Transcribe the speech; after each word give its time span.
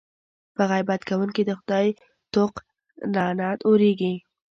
په 0.55 0.63
غیبت 0.71 1.01
کوونکي 1.09 1.41
د 1.45 1.51
خدای 1.59 1.87
طوق 2.33 2.53
لعنت 3.15 3.59
اورېږي. 3.67 4.13